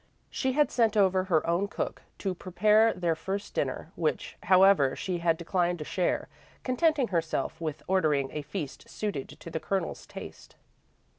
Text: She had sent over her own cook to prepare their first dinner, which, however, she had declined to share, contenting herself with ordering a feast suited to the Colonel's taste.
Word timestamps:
She 0.31 0.53
had 0.53 0.71
sent 0.71 0.97
over 0.97 1.25
her 1.25 1.45
own 1.45 1.67
cook 1.67 2.01
to 2.17 2.33
prepare 2.33 2.91
their 2.91 3.13
first 3.13 3.53
dinner, 3.53 3.91
which, 3.95 4.35
however, 4.41 4.95
she 4.95 5.19
had 5.19 5.37
declined 5.37 5.77
to 5.77 5.85
share, 5.85 6.27
contenting 6.63 7.09
herself 7.09 7.61
with 7.61 7.83
ordering 7.87 8.31
a 8.31 8.41
feast 8.41 8.89
suited 8.89 9.29
to 9.39 9.51
the 9.51 9.59
Colonel's 9.59 10.07
taste. 10.07 10.55